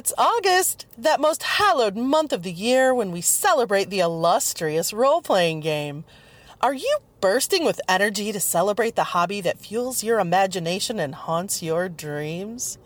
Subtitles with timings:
[0.00, 5.20] It's August, that most hallowed month of the year when we celebrate the illustrious role
[5.20, 6.04] playing game.
[6.62, 11.62] Are you bursting with energy to celebrate the hobby that fuels your imagination and haunts
[11.62, 12.78] your dreams?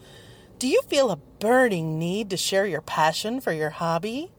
[0.59, 4.33] Do you feel a burning need to share your passion for your hobby?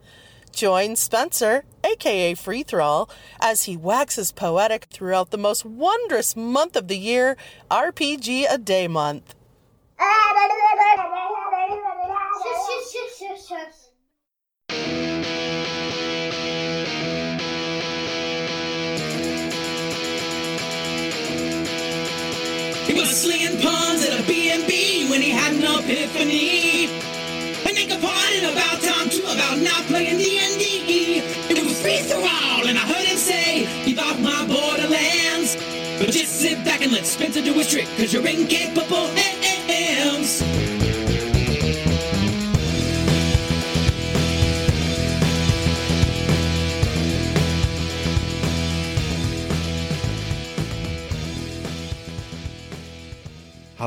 [0.52, 3.08] Join Spencer, aka Free Thrall,
[3.40, 7.38] as he waxes poetic throughout the most wondrous month of the year,
[7.70, 9.34] RPG a Day Month.
[12.66, 12.72] He
[22.94, 26.86] was slinging pawns at a B&B when he had an epiphany.
[27.66, 31.22] And they complained about time too about not playing D&D.
[31.48, 35.54] It was free all, and I heard him say, "Give off my Borderlands."
[36.00, 39.05] But just sit back and let Spencer do his trick, cause you're incapable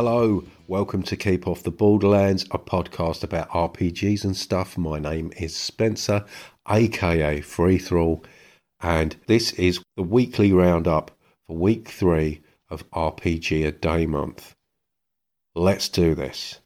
[0.01, 4.77] Hello, welcome to Keep Off the Borderlands, a podcast about RPGs and stuff.
[4.77, 6.23] My name is Spencer,
[6.69, 8.23] aka Free Thrall,
[8.79, 11.11] and this is the weekly roundup
[11.45, 14.55] for week three of RPG a Day month.
[15.53, 16.61] Let's do this.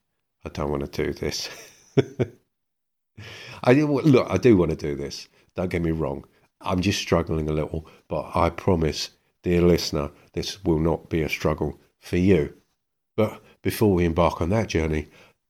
[0.45, 1.49] I don't want to do this.
[3.63, 5.27] I look, I do want to do this.
[5.55, 6.23] Don't get me wrong.
[6.61, 9.09] I'm just struggling a little, but I promise,
[9.41, 12.53] dear listener, this will not be a struggle for you.
[13.15, 15.07] But before we embark on that journey,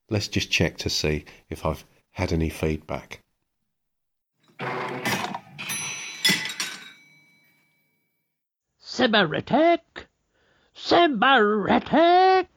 [0.09, 3.21] let's just check to see if I've had any feedback.
[8.81, 9.79] Sybaritic?
[10.75, 12.47] Sybaritic?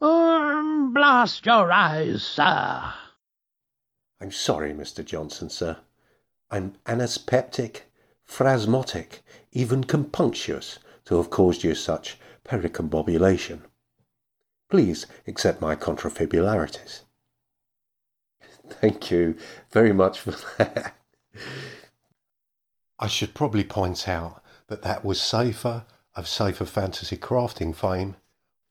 [0.00, 2.92] Um, blast your eyes, sir.
[4.20, 5.04] I'm sorry, Mr.
[5.04, 5.76] Johnson, sir.
[6.50, 7.82] I'm anaspeptic,
[8.28, 9.20] phrasmotic,
[9.52, 13.60] even compunctious to have caused you such pericombobulation.
[14.70, 17.00] Please accept my contrafibularities.
[18.68, 19.36] Thank you
[19.72, 20.94] very much for that.
[22.98, 28.16] I should probably point out that that was Safer of Safer Fantasy Crafting fame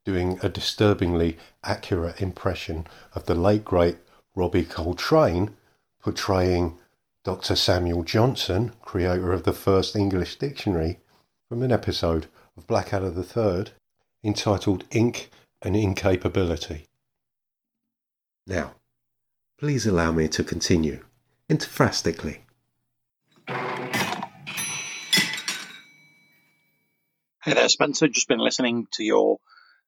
[0.06, 3.98] doing a disturbingly accurate impression of the late great
[4.36, 5.58] Robbie Coltrane
[6.02, 6.78] portraying
[7.26, 7.56] Dr.
[7.56, 11.00] Samuel Johnson, creator of the first English dictionary,
[11.50, 13.66] from an episode of Blackadder III
[14.24, 15.30] entitled Ink
[15.62, 16.86] and Incapability.
[18.47, 18.75] Now,
[19.59, 21.03] please allow me to continue
[21.50, 22.40] interphrastically.
[27.44, 28.08] Hey there, Spencer.
[28.08, 29.38] Just been listening to your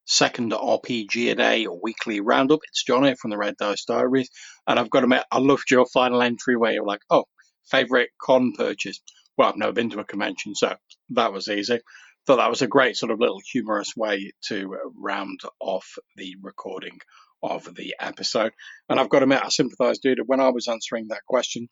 [0.06, 2.60] second RPG a day or weekly roundup.
[2.68, 4.30] It's John here from the Red Dice Diaries,
[4.68, 7.26] and I've got to admit, I loved your final entry where you're like, "Oh,
[7.70, 9.00] favorite con purchase."
[9.38, 10.76] Well, I've never been to a convention, so
[11.12, 11.80] that was easy.
[12.28, 16.36] Thought that was a great sort of little humorous way to uh, round off the
[16.42, 17.00] recording
[17.42, 18.52] of the episode.
[18.90, 20.20] And I've got to admit, I sympathise, dude.
[20.26, 21.68] When I was answering that question,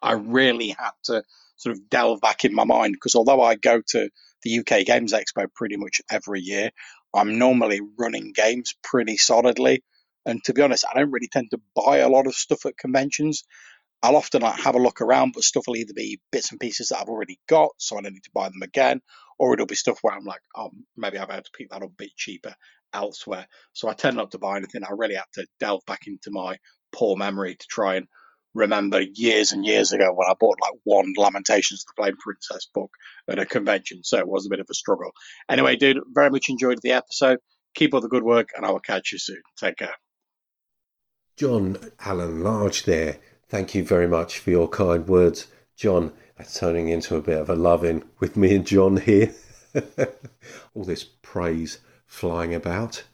[0.00, 1.22] I really had to
[1.56, 4.10] sort of delve back in my mind because although I go to
[4.42, 6.70] the UK Games Expo pretty much every year,
[7.14, 9.82] I'm normally running games pretty solidly.
[10.24, 12.76] And to be honest, I don't really tend to buy a lot of stuff at
[12.76, 13.44] conventions.
[14.02, 17.00] I'll often have a look around, but stuff will either be bits and pieces that
[17.00, 19.00] I've already got, so I don't need to buy them again,
[19.42, 21.90] or it'll be stuff where I'm like, oh, maybe I've had to pick that up
[21.90, 22.54] a bit cheaper
[22.94, 23.48] elsewhere.
[23.72, 24.84] So I tend not to buy anything.
[24.84, 26.58] I really had to delve back into my
[26.92, 28.06] poor memory to try and
[28.54, 32.68] remember years and years ago when I bought like one Lamentations of the Flame Princess
[32.72, 32.92] book
[33.28, 34.04] at a convention.
[34.04, 35.10] So it was a bit of a struggle.
[35.50, 37.38] Anyway, dude, very much enjoyed the episode.
[37.74, 39.42] Keep up the good work, and I will catch you soon.
[39.58, 39.96] Take care.
[41.36, 43.18] John Alan Large there.
[43.48, 45.48] Thank you very much for your kind words.
[45.74, 49.34] John, turning into a bit of a loving with me and John here.
[50.74, 53.04] All this praise flying about.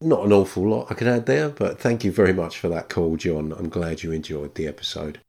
[0.00, 2.88] Not an awful lot I can add there, but thank you very much for that
[2.88, 3.52] call, John.
[3.52, 5.20] I'm glad you enjoyed the episode.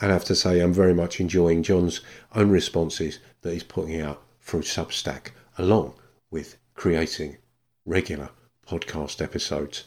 [0.00, 2.00] I have to say, I'm very much enjoying John's
[2.34, 5.94] own responses that he's putting out through Substack, along
[6.30, 7.36] with creating
[7.84, 8.30] regular
[8.66, 9.84] podcast episodes.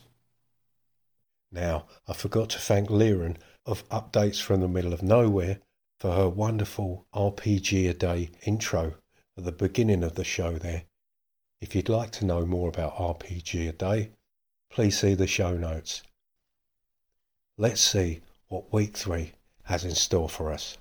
[1.51, 5.59] Now, I forgot to thank Lieren of Updates from the Middle of Nowhere
[6.01, 8.95] for her wonderful RPG a day intro
[9.37, 10.85] at the beginning of the show there.
[11.59, 14.09] If you'd like to know more about RPG a day,
[14.71, 16.01] please see the show notes.
[17.55, 19.33] Let's see what week three
[19.65, 20.79] has in store for us.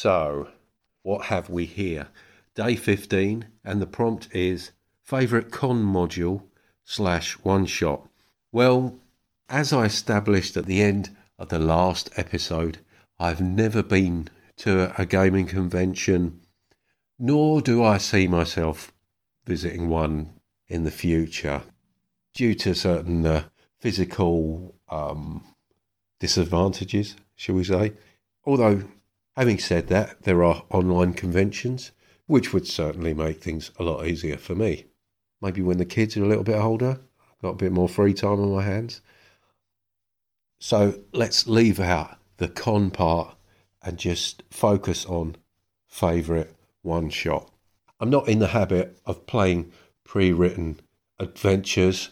[0.00, 0.50] So,
[1.02, 2.06] what have we here?
[2.54, 4.70] Day 15, and the prompt is
[5.02, 6.44] favourite con module
[6.84, 8.08] slash one shot.
[8.52, 9.00] Well,
[9.48, 12.78] as I established at the end of the last episode,
[13.18, 14.28] I've never been
[14.58, 16.42] to a gaming convention,
[17.18, 18.92] nor do I see myself
[19.46, 20.32] visiting one
[20.68, 21.62] in the future
[22.34, 23.48] due to certain uh,
[23.80, 25.42] physical um,
[26.20, 27.94] disadvantages, shall we say.
[28.44, 28.84] Although,
[29.38, 31.92] having said that, there are online conventions,
[32.26, 34.86] which would certainly make things a lot easier for me.
[35.40, 38.14] Maybe when the kids are a little bit older, I've got a bit more free
[38.14, 39.00] time on my hands.
[40.58, 43.36] So let's leave out the con part
[43.80, 45.36] and just focus on
[45.86, 46.50] favourite
[46.82, 47.48] one shot.
[48.00, 49.70] I'm not in the habit of playing
[50.02, 50.80] pre written
[51.20, 52.10] adventures.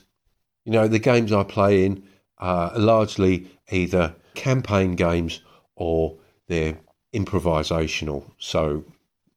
[0.64, 2.04] You know, the games I play in
[2.38, 5.40] are largely either campaign games
[5.74, 6.78] or they're
[7.16, 8.84] improvisational, so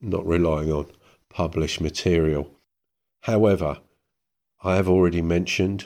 [0.01, 0.87] not relying on
[1.29, 2.51] published material.
[3.21, 3.79] However,
[4.63, 5.85] I have already mentioned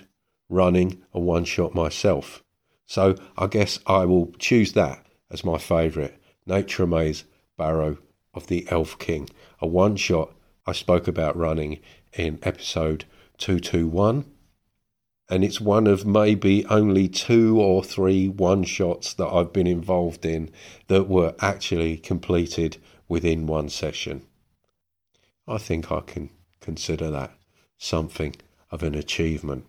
[0.49, 2.43] running a one shot myself,
[2.85, 7.25] so I guess I will choose that as my favourite Nate Treme's
[7.57, 7.97] Barrow
[8.33, 9.29] of the Elf King,
[9.59, 10.33] a one shot
[10.65, 11.79] I spoke about running
[12.13, 13.05] in episode
[13.37, 14.25] 221.
[15.29, 20.25] And it's one of maybe only two or three one shots that I've been involved
[20.25, 20.51] in
[20.87, 22.77] that were actually completed
[23.07, 24.25] within one session.
[25.47, 26.29] I think I can
[26.59, 27.31] consider that
[27.77, 28.35] something
[28.71, 29.65] of an achievement.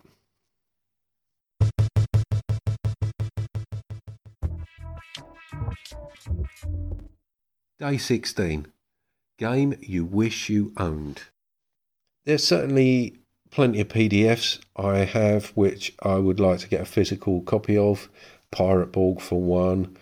[7.79, 8.69] Day 16
[9.37, 11.23] Game you wish you owned.
[12.25, 13.17] There's certainly
[13.55, 18.11] plenty of PDFs I have which I would like to get a physical copy of.
[18.51, 19.97] Pirate Borg for one.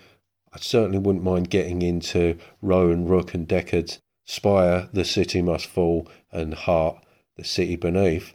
[0.55, 6.09] I certainly wouldn't mind getting into Rowan, Rook, and Decard's Spire, The City Must Fall,
[6.31, 7.05] and Heart,
[7.37, 8.35] The City Beneath.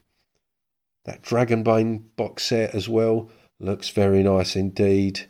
[1.05, 5.21] That Dragonbane box set as well looks very nice indeed.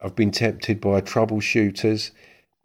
[0.00, 2.10] I've been tempted by Troubleshooters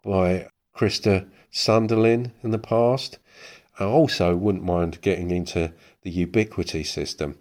[0.02, 3.18] by Kister Sundelin in the past.
[3.78, 5.72] I also wouldn't mind getting into
[6.02, 7.38] the Ubiquity system.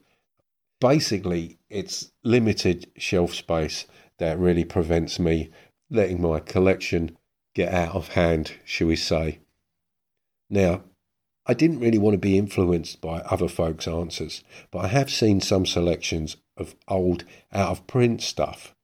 [0.79, 3.85] Basically, it's limited shelf space
[4.17, 5.49] that really prevents me
[5.89, 7.17] letting my collection
[7.53, 9.39] get out of hand, shall we say.
[10.49, 10.83] Now,
[11.45, 15.41] I didn't really want to be influenced by other folks' answers, but I have seen
[15.41, 18.75] some selections of old, out of print stuff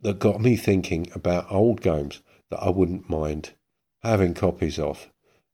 [0.00, 2.20] that got me thinking about old games
[2.50, 3.52] that I wouldn't mind
[4.02, 5.08] having copies of.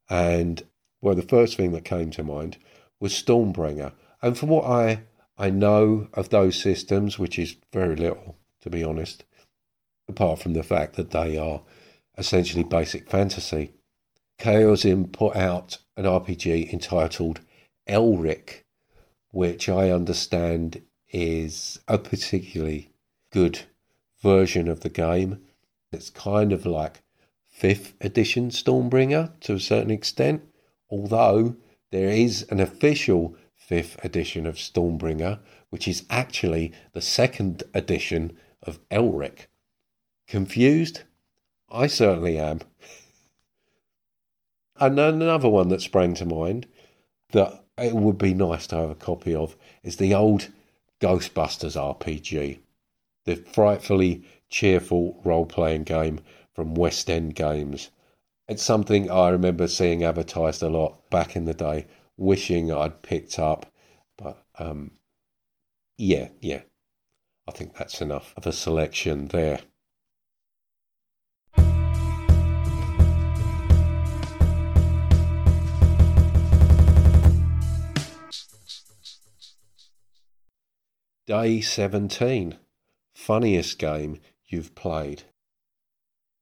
[0.09, 0.63] And
[1.01, 2.57] well, the first thing that came to mind
[3.01, 3.91] was Stormbringer.
[4.21, 5.03] And from what I
[5.37, 9.25] I know of those systems, which is very little, to be honest,
[10.07, 11.63] apart from the fact that they are
[12.17, 13.73] essentially basic fantasy.
[14.39, 17.41] Chaosium put out an RPG entitled
[17.87, 18.65] Elric,
[19.31, 22.91] which I understand is a particularly
[23.31, 23.61] good
[24.21, 25.41] version of the game.
[25.91, 27.01] It's kind of like
[27.47, 30.43] fifth edition Stormbringer to a certain extent,
[30.89, 31.55] although
[31.91, 35.39] there is an official fifth edition of Stormbringer,
[35.69, 39.47] which is actually the second edition of Elric.
[40.27, 41.01] Confused?
[41.69, 42.61] I certainly am.
[44.77, 46.67] and another one that sprang to mind
[47.31, 50.49] that it would be nice to have a copy of is the old
[50.99, 52.59] Ghostbusters RPG,
[53.25, 56.19] the frightfully cheerful role playing game
[56.53, 57.89] from West End Games.
[58.47, 63.39] It's something I remember seeing advertised a lot back in the day, wishing I'd picked
[63.39, 63.71] up.
[64.17, 64.91] But um,
[65.97, 66.61] yeah, yeah,
[67.47, 69.61] I think that's enough of a selection there.
[81.27, 82.57] Day 17.
[83.15, 85.23] Funniest game you've played.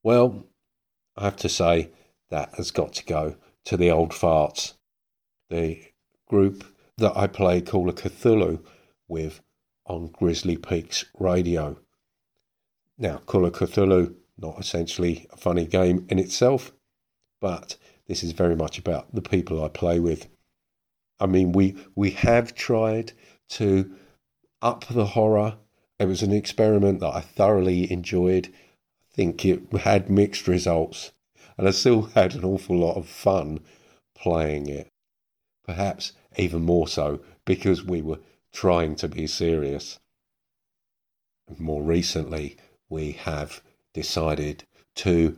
[0.02, 0.49] Well,
[1.20, 1.90] I have to say
[2.30, 3.36] that has got to go
[3.66, 4.72] to the old farts,
[5.50, 5.82] the
[6.26, 6.64] group
[6.96, 8.64] that I play Call of Cthulhu
[9.06, 9.42] with
[9.84, 11.78] on Grizzly Peaks Radio.
[12.96, 16.72] Now, Call of Cthulhu, not essentially a funny game in itself,
[17.38, 20.26] but this is very much about the people I play with.
[21.20, 23.12] I mean, we we have tried
[23.50, 23.94] to
[24.62, 25.58] up the horror.
[25.98, 28.50] It was an experiment that I thoroughly enjoyed
[29.12, 31.12] think it had mixed results,
[31.56, 33.60] and I still had an awful lot of fun
[34.14, 34.88] playing it.
[35.64, 38.20] Perhaps even more so because we were
[38.52, 39.98] trying to be serious.
[41.58, 42.56] More recently,
[42.88, 43.62] we have
[43.92, 44.64] decided
[44.96, 45.36] to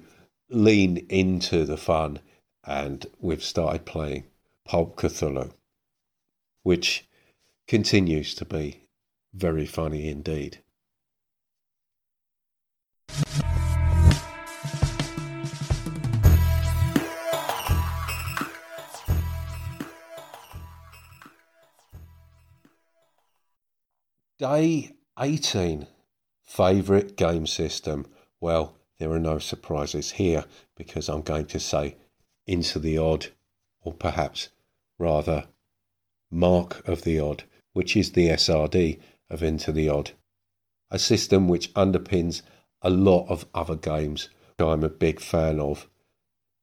[0.50, 2.20] lean into the fun
[2.64, 4.24] and we've started playing
[4.64, 5.52] Pulp Cthulhu,
[6.62, 7.06] which
[7.66, 8.84] continues to be
[9.34, 10.58] very funny indeed.
[24.42, 25.86] Day 18.
[26.42, 28.06] Favourite game system?
[28.40, 30.46] Well, there are no surprises here
[30.76, 31.94] because I'm going to say
[32.44, 33.28] Into the Odd,
[33.82, 34.48] or perhaps
[34.98, 35.44] rather
[36.28, 38.98] Mark of the Odd, which is the SRD
[39.30, 40.10] of Into the Odd,
[40.90, 42.42] a system which underpins
[42.82, 45.88] a lot of other games I'm a big fan of.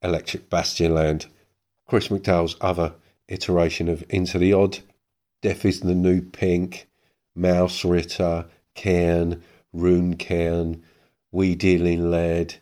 [0.02, 1.28] Electric Bastionland,
[1.88, 2.92] Chris McDowall's other
[3.28, 4.80] iteration of Into the Odd,
[5.40, 6.86] Death is the New Pink,
[7.36, 9.42] Mausritter, Cairn,
[9.74, 10.82] Runecairn,
[11.30, 12.56] We Deal Lead,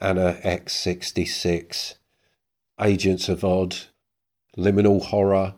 [0.00, 1.94] Anna X66,
[2.80, 3.76] Agents of Odd,
[4.56, 5.54] Liminal Horror,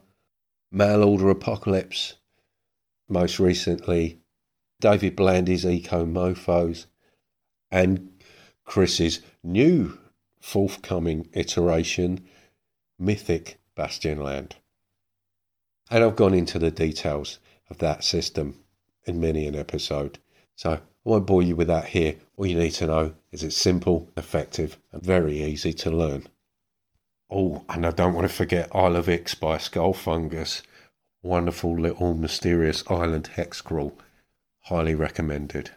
[0.70, 2.14] Mail Order Apocalypse,
[3.08, 4.18] most recently
[4.80, 6.86] David Blandy's Eco Mofos,
[7.70, 8.10] and
[8.64, 9.98] Chris's new
[10.40, 12.24] forthcoming iteration,
[12.98, 14.52] Mythic Bastionland.
[15.90, 17.38] And I've gone into the details
[17.70, 18.60] of that system
[19.06, 20.18] in many an episode.
[20.56, 22.16] So I won't bore you with that here.
[22.36, 26.28] All you need to know is it's simple, effective, and very easy to learn.
[27.30, 30.62] Oh, and I don't want to forget Isle of Ixx by Skullfungus.
[31.22, 33.98] Wonderful little mysterious island hex crawl.
[34.64, 35.70] Highly recommended.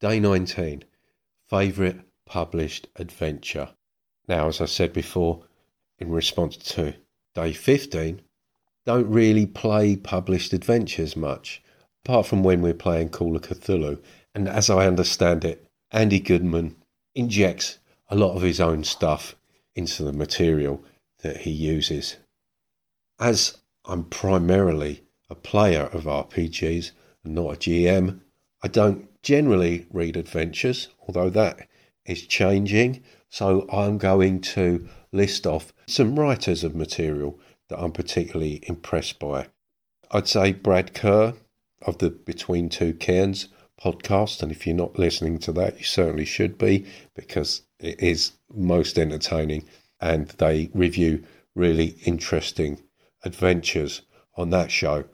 [0.00, 0.84] Day 19.
[1.54, 3.68] Favourite published adventure.
[4.26, 5.44] Now, as I said before,
[6.00, 6.96] in response to
[7.36, 8.22] day 15,
[8.84, 11.62] don't really play published adventures much,
[12.04, 14.02] apart from when we're playing Call of Cthulhu.
[14.34, 16.74] And as I understand it, Andy Goodman
[17.14, 19.36] injects a lot of his own stuff
[19.76, 20.82] into the material
[21.22, 22.16] that he uses.
[23.20, 26.90] As I'm primarily a player of RPGs
[27.22, 28.22] and not a GM,
[28.60, 31.66] I don't generally read adventures, although that
[32.06, 33.02] is changing.
[33.28, 39.48] So I'm going to list off some writers of material that I'm particularly impressed by.
[40.12, 41.34] I'd say Brad Kerr
[41.82, 43.48] of the Between Two Cairns
[43.82, 48.32] podcast, and if you're not listening to that, you certainly should be because it is
[48.54, 49.64] most entertaining
[50.00, 52.82] and they review really interesting
[53.24, 54.02] adventures
[54.36, 55.04] on that show.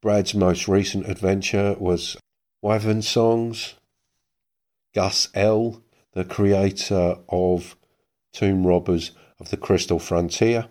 [0.00, 2.16] Brad's most recent adventure was
[2.62, 3.74] Wyvern Songs.
[4.94, 7.76] Gus L the creator of
[8.32, 10.68] Tomb Robbers of the Crystal Frontier,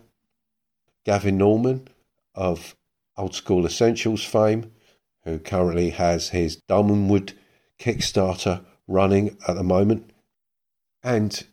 [1.04, 1.88] Gavin Norman
[2.34, 2.76] of
[3.16, 4.72] Old School Essentials fame,
[5.24, 7.32] who currently has his Dolmenwood
[7.78, 10.10] Kickstarter running at the moment,
[11.02, 11.46] and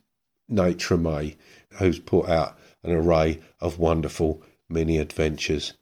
[0.48, 1.36] Nate Treme,
[1.72, 5.74] who's put out an array of wonderful mini adventures,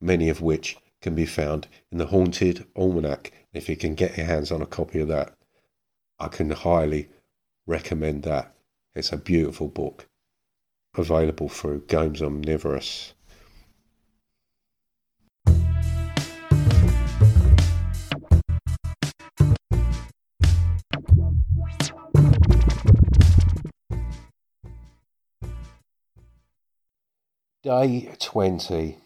[0.00, 3.32] many of which can be found in the Haunted Almanac.
[3.52, 5.34] If you can get your hands on a copy of that,
[6.18, 7.08] I can highly
[7.66, 8.54] recommend that.
[8.94, 10.06] It's a beautiful book,
[10.94, 13.14] available through Games Omnivorous.
[27.62, 28.96] Day 20.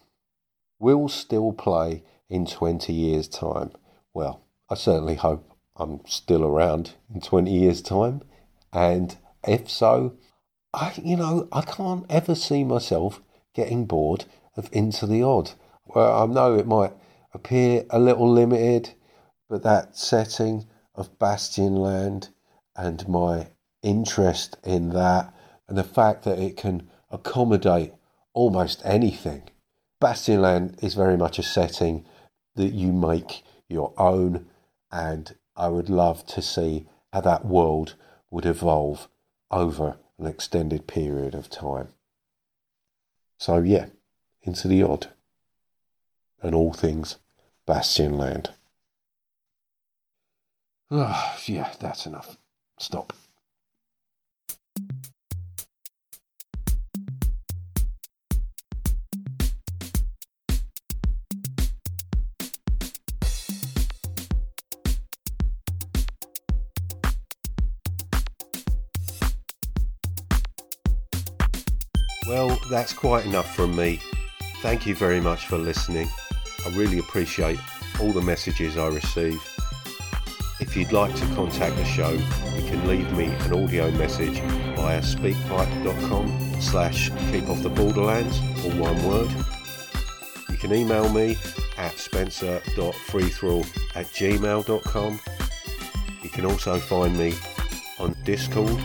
[0.84, 3.70] Will still play in 20 years' time.
[4.12, 8.20] Well, I certainly hope I'm still around in 20 years' time.
[8.70, 9.16] And
[9.48, 10.18] if so,
[10.74, 13.22] I, you know, I can't ever see myself
[13.54, 14.26] getting bored
[14.58, 15.52] of Into the Odd.
[15.86, 16.92] Well, I know it might
[17.32, 18.90] appear a little limited,
[19.48, 22.28] but that setting of Bastionland
[22.76, 23.46] and my
[23.82, 25.32] interest in that
[25.66, 27.94] and the fact that it can accommodate
[28.34, 29.44] almost anything.
[30.00, 32.04] Bastionland is very much a setting
[32.56, 34.46] that you make your own,
[34.90, 37.94] and I would love to see how that world
[38.30, 39.08] would evolve
[39.50, 41.88] over an extended period of time.
[43.38, 43.86] So, yeah,
[44.42, 45.08] into the odd
[46.42, 47.16] and all things
[47.66, 48.50] Bastionland.
[50.90, 52.36] Oh, yeah, that's enough.
[52.78, 53.12] Stop.
[72.26, 74.00] Well, that's quite enough from me
[74.64, 76.08] Thank you very much for listening.
[76.64, 77.58] I really appreciate
[78.00, 79.38] all the messages I receive.
[80.58, 84.40] If you'd like to contact the show, you can leave me an audio message
[84.74, 89.30] via speakpipe.com slash keep off the borderlands, all one word.
[90.48, 91.36] You can email me
[91.76, 95.20] at spencer.freethrow at gmail.com.
[96.22, 97.34] You can also find me
[97.98, 98.82] on Discord.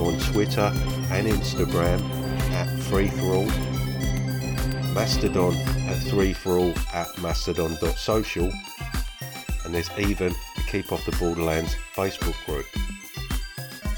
[0.00, 0.72] I'm on Twitter
[1.10, 2.00] and Instagram
[2.52, 3.44] at freethrow.
[4.94, 8.50] Mastodon at 3forall at mastodon.social
[9.64, 12.64] and there's even the Keep Off the Borderlands Facebook group.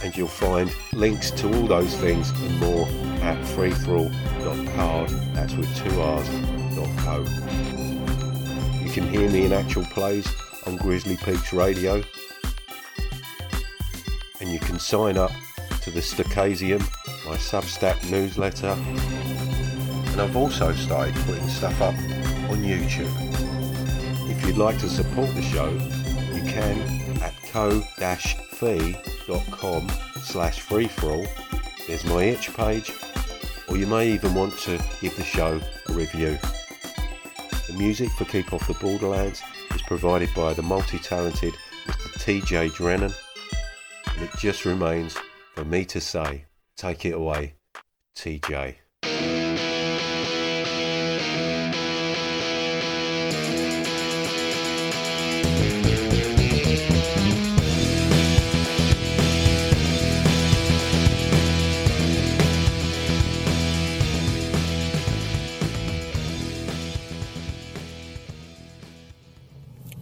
[0.02, 2.88] And you'll find links to all those things and more
[3.22, 6.28] at freethrow.card, that's with two R's,
[7.04, 7.22] .co.
[8.82, 10.26] You can hear me in actual plays
[10.66, 12.02] on Grizzly Peaks Radio.
[14.40, 15.30] And you can sign up
[15.82, 16.80] to the Stochasium,
[17.26, 18.76] my Substack newsletter.
[20.12, 21.94] And I've also started putting stuff up
[22.50, 23.10] on YouTube.
[24.30, 25.68] If you'd like to support the show,
[26.32, 26.80] you can
[27.20, 27.88] at ko-fi.com
[30.22, 31.26] slash free-for-all.
[31.88, 32.92] There's my itch page,
[33.68, 36.38] or you may even want to give the show a review.
[37.66, 39.42] The music for Keep Off the Borderlands
[39.74, 41.54] is provided by the multi-talented
[41.86, 42.40] Mr.
[42.40, 43.12] TJ Drennan,
[44.06, 45.16] and it just remains
[45.54, 47.54] for me to say, take it away,
[48.16, 48.76] TJ.